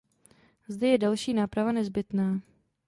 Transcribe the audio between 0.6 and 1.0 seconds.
Zde je